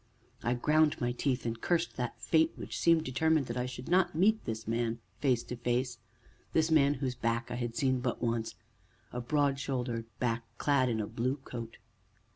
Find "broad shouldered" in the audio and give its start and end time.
9.21-10.05